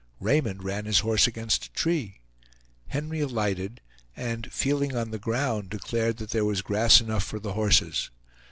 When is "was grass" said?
6.43-7.01